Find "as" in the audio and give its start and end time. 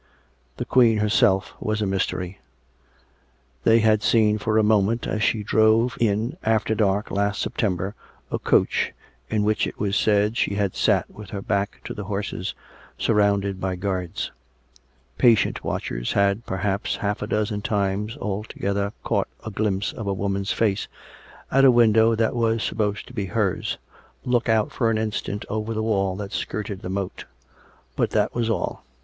5.05-5.21